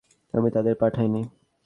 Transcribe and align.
আমি 0.33 0.49
তাদের 0.51 0.75
পাঠাইনি। 0.75 1.21